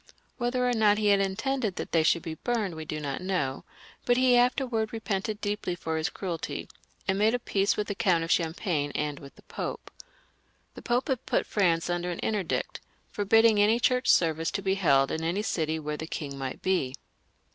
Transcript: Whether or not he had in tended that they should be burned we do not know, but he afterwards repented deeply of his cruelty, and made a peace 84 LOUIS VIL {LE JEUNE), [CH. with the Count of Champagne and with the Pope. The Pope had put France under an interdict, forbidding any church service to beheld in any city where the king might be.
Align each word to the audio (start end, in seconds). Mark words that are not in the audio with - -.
Whether 0.39 0.67
or 0.67 0.73
not 0.73 0.97
he 0.97 1.09
had 1.09 1.19
in 1.19 1.35
tended 1.35 1.75
that 1.75 1.91
they 1.91 2.01
should 2.01 2.23
be 2.23 2.33
burned 2.33 2.73
we 2.73 2.85
do 2.85 2.99
not 2.99 3.21
know, 3.21 3.65
but 4.03 4.17
he 4.17 4.35
afterwards 4.35 4.91
repented 4.91 5.39
deeply 5.41 5.73
of 5.73 5.95
his 5.95 6.09
cruelty, 6.09 6.67
and 7.07 7.19
made 7.19 7.35
a 7.35 7.37
peace 7.37 7.73
84 7.73 7.73
LOUIS 7.73 7.73
VIL 7.75 7.75
{LE 7.75 7.75
JEUNE), 7.75 7.77
[CH. 7.77 7.77
with 7.77 7.87
the 7.87 8.03
Count 8.03 8.23
of 8.23 8.31
Champagne 8.31 8.91
and 8.95 9.19
with 9.19 9.35
the 9.35 9.41
Pope. 9.43 9.91
The 10.73 10.81
Pope 10.81 11.07
had 11.07 11.25
put 11.27 11.45
France 11.45 11.87
under 11.87 12.09
an 12.09 12.17
interdict, 12.21 12.81
forbidding 13.11 13.59
any 13.59 13.79
church 13.79 14.07
service 14.07 14.49
to 14.49 14.63
beheld 14.63 15.11
in 15.11 15.23
any 15.23 15.43
city 15.43 15.77
where 15.77 15.97
the 15.97 16.07
king 16.07 16.35
might 16.35 16.63
be. 16.63 16.95